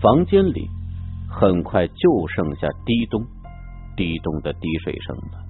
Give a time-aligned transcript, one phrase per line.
[0.00, 0.68] 房间里
[1.28, 3.24] 很快就剩下滴咚
[3.96, 5.44] 滴咚的滴水声了。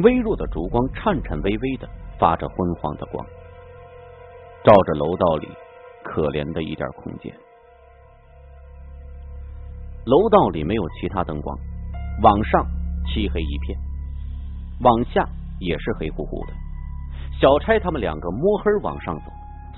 [0.00, 3.24] 微弱的烛光颤颤巍巍的发着昏黄的光，
[4.64, 5.48] 照着楼道里
[6.02, 7.32] 可怜的一点空间。
[10.06, 11.56] 楼道里没有其他灯光，
[12.22, 12.66] 往上
[13.06, 13.78] 漆黑一片，
[14.80, 15.28] 往下
[15.60, 16.52] 也是黑乎乎的。
[17.38, 19.24] 小差他们两个摸黑往上走，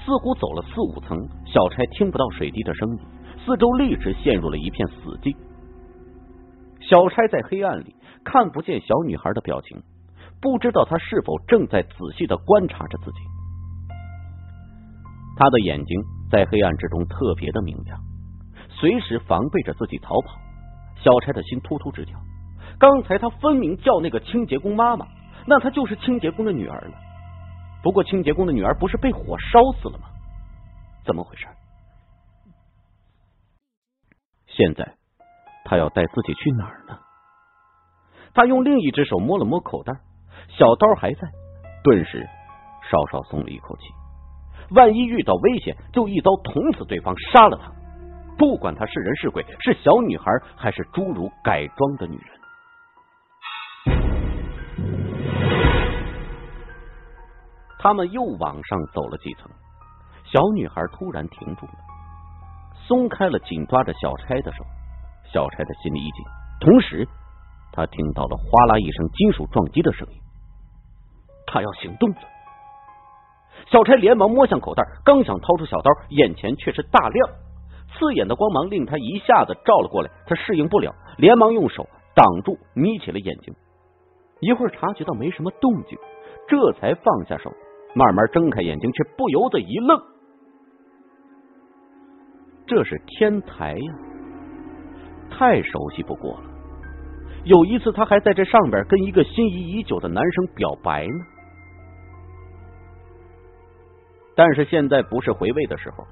[0.04, 1.16] 似乎走了四五层，
[1.46, 2.98] 小差听不到水滴的声音，
[3.44, 5.36] 四周立时陷入了一片死寂。
[6.80, 9.80] 小差在黑暗里看不见小女孩的表情，
[10.40, 13.18] 不知道她是否正在仔细的观察着自己。
[15.36, 17.98] 他的眼睛在黑暗之中特别的明亮。
[18.68, 20.36] 随时防备着自己逃跑，
[21.02, 22.18] 小差的心突突直跳。
[22.78, 25.06] 刚才他分明叫那个清洁工妈妈，
[25.46, 26.94] 那她就是清洁工的女儿了。
[27.82, 30.06] 不过清洁工的女儿不是被火烧死了吗？
[31.04, 31.46] 怎么回事？
[34.46, 34.94] 现在
[35.64, 36.98] 他要带自己去哪儿呢？
[38.34, 39.92] 他用另一只手摸了摸口袋，
[40.48, 41.28] 小刀还在，
[41.82, 42.28] 顿时
[42.90, 43.84] 稍稍松了一口气。
[44.70, 47.72] 万一遇到危险，就一刀捅死对方，杀了他。
[48.38, 50.24] 不管他是人是鬼，是小女孩
[50.56, 52.40] 还是侏儒改装的女人，
[57.82, 59.50] 他们又往上走了几层，
[60.24, 61.72] 小女孩突然停住了，
[62.86, 64.64] 松开了紧抓着小钗的手。
[65.32, 66.24] 小钗的心里一紧，
[66.60, 67.08] 同时
[67.72, 70.20] 他听到了哗啦一声金属撞击的声音，
[71.44, 72.16] 他要行动了。
[73.66, 77.30] 小钗连忙摸向口袋，刚想掏出小刀，眼前却是大亮。
[77.94, 83.52] 刺眼的光芒令他一下子照了过来，他适应不了，连忙用手挡住，眯起了眼睛。
[84.38, 85.98] 一会儿察觉到没什么动静，
[86.48, 87.50] 这才放下手，
[87.94, 90.02] 慢慢睁开眼睛，却不由得一愣。
[92.66, 93.94] 这是天台呀，
[95.30, 96.44] 太熟悉不过了。
[97.44, 101.26] 有一次，他还在这上边跟一个心仪已久的男生表白呢。
[104.34, 106.06] 但是现在不是回味的时候。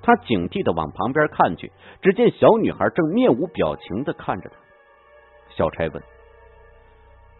[0.00, 1.70] 他警惕的往旁边看去，
[2.00, 4.56] 只见小女孩正面无表情的看着他。
[5.50, 6.02] 小差问：“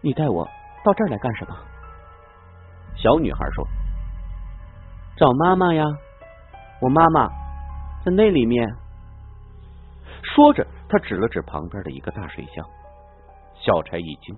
[0.02, 0.44] 你带我
[0.84, 1.56] 到这儿来干什么？”
[3.00, 3.64] 小女孩说
[5.16, 5.84] ：“找妈妈呀，
[6.82, 7.28] 我妈妈
[8.04, 8.68] 在那里面。”
[10.34, 12.64] 说着，他指了指旁边的一个大水箱。
[13.54, 14.36] 小差一惊，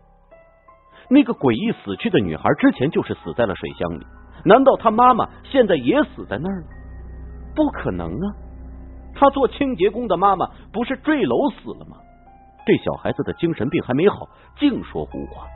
[1.09, 4.07] 那个诡异死去的女孩之前就是死在了水箱里，
[4.45, 6.67] 难道她妈妈现在也死在那儿了？
[7.55, 8.27] 不可能啊！
[9.15, 11.97] 她做清洁工的妈妈不是坠楼死了吗？
[12.67, 14.29] 这小孩子的精神病还没好，
[14.59, 15.47] 净说胡话。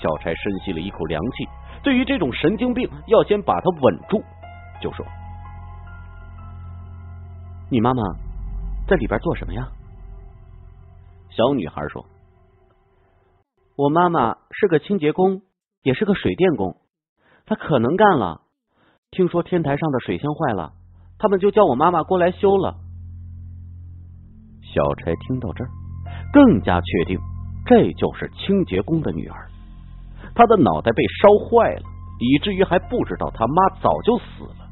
[0.00, 1.48] 小差深吸了一口凉气，
[1.86, 4.20] 对于这种神经病，要先把他稳住。
[4.82, 5.06] 就说
[7.70, 8.02] ：“你妈妈
[8.88, 9.68] 在里边做什么呀？”
[11.30, 12.04] 小女孩说
[13.78, 15.42] ：“我妈妈是个清洁工，
[15.82, 16.74] 也是个水电工。
[17.46, 18.40] 她可能干了。
[19.12, 20.72] 听说天台上的水箱坏了。”
[21.20, 22.74] 他们就叫我妈妈过来修了。
[24.60, 25.70] 小柴听到这儿，
[26.32, 27.16] 更加确定
[27.64, 29.48] 这就是清洁工的女儿。
[30.36, 31.82] 他的脑袋被烧坏了，
[32.20, 34.68] 以至于还不知道他妈早就死了。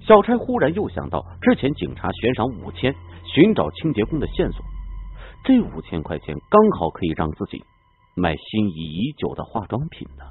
[0.00, 2.94] 小差忽然又想到，之前警察悬赏五千
[3.24, 4.62] 寻找清洁工的线索，
[5.44, 7.64] 这五千块钱刚好可以让自己
[8.14, 10.24] 买心仪已久的化妆品呢。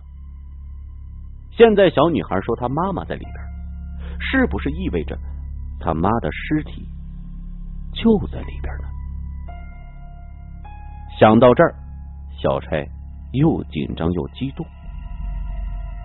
[1.51, 3.33] 现在小女孩说她妈妈在里边。
[4.17, 5.17] 是不是意味着
[5.77, 6.87] 他妈的尸体
[7.93, 8.87] 就在里边呢？
[11.19, 11.75] 想到这儿，
[12.41, 12.81] 小差
[13.31, 14.65] 又紧张又激动。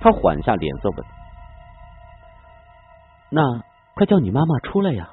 [0.00, 1.06] 他缓下脸色问
[3.30, 3.62] ：“那
[3.94, 5.10] 快叫你妈妈出来呀！”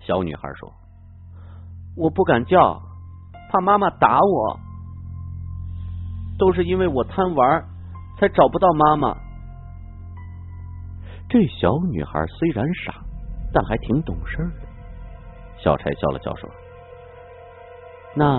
[0.00, 0.72] 小女孩说
[1.96, 2.80] ：“我不敢叫，
[3.50, 4.58] 怕妈妈打我。
[6.38, 7.64] 都是因为我贪玩，
[8.18, 9.14] 才找不到妈妈。”
[11.28, 12.94] 这小女孩虽然傻，
[13.52, 14.66] 但还挺懂事的。
[15.58, 16.48] 小柴笑了笑说
[18.16, 18.38] ：“那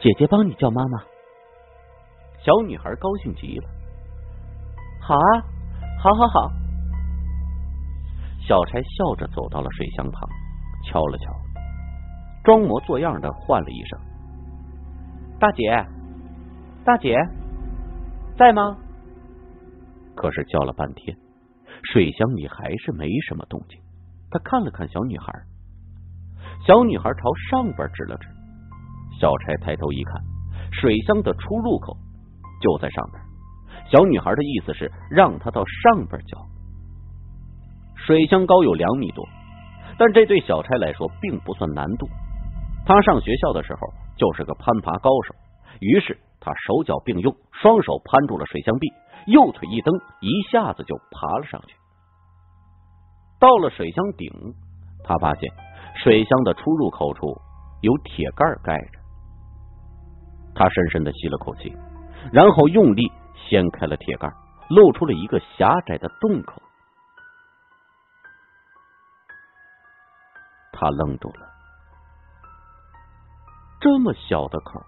[0.00, 0.98] 姐姐帮你叫妈妈。”
[2.42, 3.68] 小女孩高兴极了
[5.00, 5.44] ：“好啊，
[5.98, 6.52] 好好好。”
[8.40, 10.28] 小柴笑着走到了水箱旁，
[10.86, 11.32] 敲了敲，
[12.42, 14.00] 装模作样的唤了一声
[15.38, 15.70] ：“大姐，
[16.82, 17.14] 大姐，
[18.38, 18.78] 在吗？”
[20.16, 21.16] 可是叫了半天。
[21.82, 23.80] 水箱里还是没什么动静。
[24.30, 25.32] 他看了看小女孩，
[26.66, 27.20] 小女孩朝
[27.50, 28.28] 上边指了指。
[29.20, 30.14] 小差抬头一看，
[30.72, 31.94] 水箱的出入口
[32.62, 33.22] 就在上边。
[33.90, 36.38] 小女孩的意思是让他到上边叫。
[37.96, 39.28] 水箱高有两米多，
[39.98, 42.08] 但这对小差来说并不算难度。
[42.86, 43.80] 他上学校的时候
[44.16, 45.34] 就是个攀爬高手，
[45.80, 48.88] 于是他手脚并用，双手攀住了水箱壁，
[49.26, 51.74] 右腿一蹬，一下子就爬了上去。
[53.38, 54.32] 到了水箱顶，
[55.04, 55.50] 他发现
[56.02, 57.36] 水箱的出入口处
[57.82, 58.99] 有铁盖盖着。
[60.60, 61.74] 他深深的吸了口气，
[62.30, 63.10] 然后用力
[63.48, 64.30] 掀开了铁盖，
[64.68, 66.60] 露出了一个狭窄的洞口。
[70.70, 71.48] 他愣住了，
[73.80, 74.84] 这么小的口，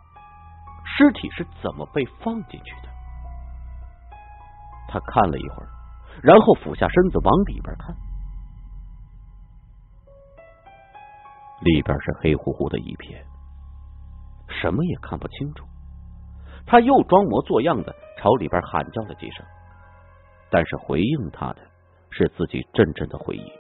[0.85, 2.89] 尸体是怎么被放进去的？
[4.89, 5.69] 他看了一会儿，
[6.23, 7.97] 然后俯下身子往里边看。
[11.63, 13.25] 里边是黑乎乎的一片，
[14.63, 15.67] 什么也看不清楚。
[16.65, 19.45] 他又装模作样的朝里边喊叫了几声，
[20.51, 21.57] 但是回应他的
[22.11, 23.53] 是自己阵阵的回忆。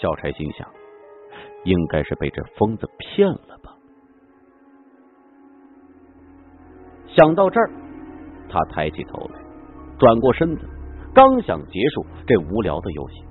[0.00, 0.68] 小柴心想，
[1.64, 3.74] 应该是被这疯子骗了吧。
[7.08, 7.70] 想到这儿，
[8.48, 9.40] 他抬起头来，
[9.98, 10.68] 转过身子，
[11.12, 13.24] 刚想结束这无聊的游戏。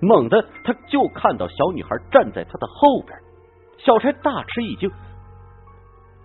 [0.00, 3.16] 猛地，他就看到小女孩站在他的后边。
[3.78, 4.90] 小柴大吃一惊：“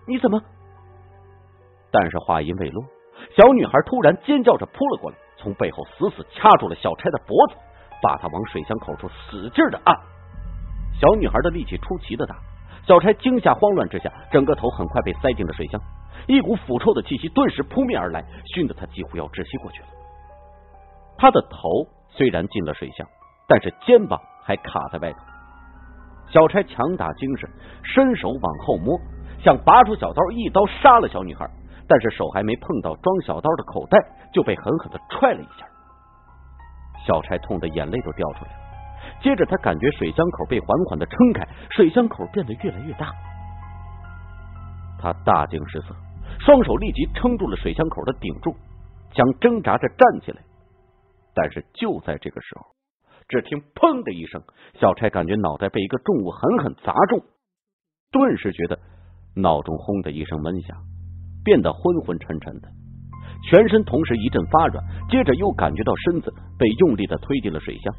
[0.07, 0.41] 你怎么？”
[1.91, 2.83] 但是话音未落，
[3.35, 7.55] 小女孩突然尖叫着扑了过来，从背后死死掐住了小柴的脖子，
[8.01, 9.95] 把他往水箱口处使劲的按。
[10.99, 12.35] 小女孩的力气出奇的大，
[12.87, 15.79] 小柴惊吓慌乱之下，整个头很快被塞进了水箱，
[16.27, 18.23] 一股腐臭的气息顿时扑面而来，
[18.53, 19.87] 熏得他几乎要窒息过去了。
[21.17, 23.07] 他的头虽然进了水箱。
[23.47, 25.19] 但是肩膀还卡在外头，
[26.31, 27.47] 小差强打精神，
[27.83, 28.99] 伸手往后摸，
[29.45, 31.47] 想拔出小刀一刀杀了小女孩，
[31.87, 33.99] 但是手还没碰到装小刀的口袋，
[34.33, 35.67] 就被狠狠的踹了一下。
[37.05, 38.57] 小差痛的眼泪都掉出来了，
[39.21, 43.13] 接着他感觉水箱口被缓缓的撑开，水箱口变得越来越大，
[44.99, 45.95] 他大惊失色，
[46.39, 48.55] 双手立即撑住了水箱口的顶柱，
[49.13, 50.41] 想挣扎着站起来，
[51.35, 52.65] 但是就在这个时候。
[53.27, 54.41] 只听“砰”的一声，
[54.79, 57.21] 小差感觉脑袋被一个重物狠狠砸中，
[58.11, 58.79] 顿时觉得
[59.35, 60.77] 脑中轰的一声闷响，
[61.43, 62.69] 变得昏昏沉沉的，
[63.49, 67.93] 全身同时一阵发软，接着又感觉到身子被用力的推进了水箱。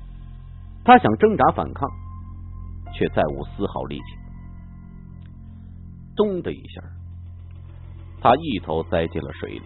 [0.84, 1.88] 他想挣扎反抗，
[2.94, 4.04] 却再无丝毫力气。
[6.16, 6.82] 咚的一下，
[8.20, 9.62] 他一头栽进了水里，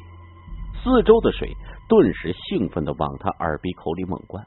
[0.82, 1.48] 四周的水
[1.88, 4.44] 顿时兴奋的往他耳鼻口里猛灌。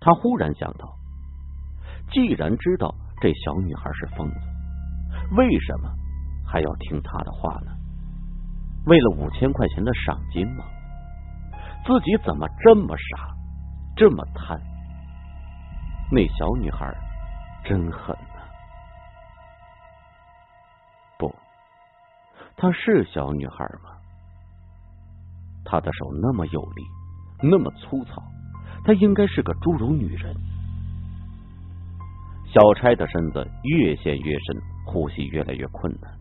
[0.00, 0.94] 他忽然想到，
[2.12, 4.36] 既然知道这小女孩是疯子，
[5.36, 5.90] 为什么
[6.46, 7.72] 还要听他的话呢？
[8.86, 10.64] 为了五千块钱的赏金吗？
[11.86, 13.34] 自己怎么这么傻，
[13.96, 14.60] 这么贪？
[16.10, 16.92] 那小女孩
[17.64, 18.42] 真狠呐！
[21.18, 21.34] 不，
[22.56, 23.90] 她是小女孩吗？
[25.64, 26.84] 她的手那么有力，
[27.42, 28.22] 那么粗糙。
[28.84, 30.34] 她应该是个侏儒女人。
[32.52, 36.12] 小钗的身子越陷越深，呼吸越来越困难，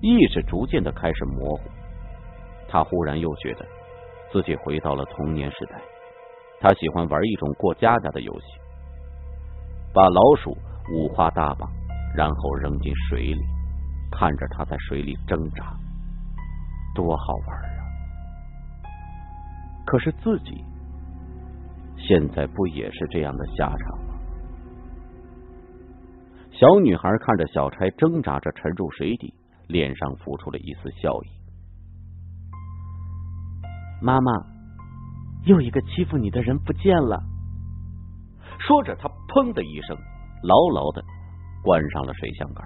[0.00, 1.68] 意识逐渐的开始模糊。
[2.66, 3.66] 他忽然又觉得
[4.32, 5.80] 自己回到了童年时代。
[6.60, 8.46] 他喜欢玩一种过家家的游戏，
[9.92, 10.56] 把老鼠
[10.94, 11.70] 五花大绑，
[12.16, 13.40] 然后扔进水里，
[14.10, 15.76] 看着它在水里挣扎，
[16.94, 17.84] 多好玩啊！
[19.84, 20.64] 可是自己。
[21.96, 24.03] 现在不也是这样的下场？
[26.64, 29.34] 小女孩看着小钗挣扎着沉入水底，
[29.68, 31.28] 脸上浮出了一丝笑意。
[34.00, 34.32] 妈妈，
[35.44, 37.22] 又一个欺负你的人不见了。
[38.58, 39.94] 说着，他砰的一声，
[40.42, 41.04] 牢牢的
[41.62, 42.64] 关上了水箱盖。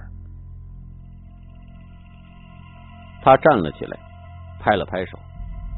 [3.21, 3.99] 他站了起来，
[4.61, 5.19] 拍了拍手，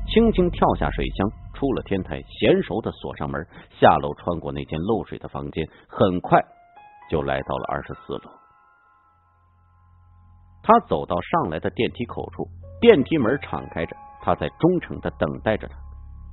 [0.09, 1.27] 轻轻跳下水箱。
[1.55, 3.47] 出了天台，娴熟的锁上门，
[3.79, 6.39] 下楼穿过那间漏水的房间，很快
[7.11, 8.31] 就来到了二十四楼。
[10.63, 12.47] 他走到上来的电梯口处，
[12.81, 15.75] 电梯门敞开着，他在忠诚的等待着他。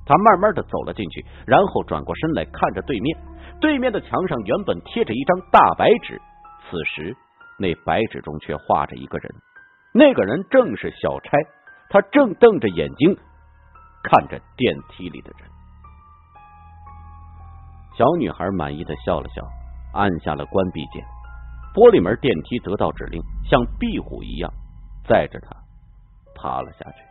[0.06, 3.18] 他慢慢的走了进去，然后转过身来看着对面，
[3.60, 6.20] 对面的墙上原本贴着一张大白纸，
[6.70, 7.16] 此时
[7.58, 9.34] 那白纸中却画着一个人，
[9.92, 11.30] 那个人正是小差，
[11.90, 13.18] 他正瞪着眼睛。
[14.00, 15.50] 看着电梯里的人，
[17.96, 19.42] 小女孩满意的笑了笑，
[19.92, 21.04] 按下了关闭键。
[21.74, 24.52] 玻璃门电梯得到指令，像壁虎一样
[25.06, 25.50] 载着他
[26.34, 27.07] 爬了下去。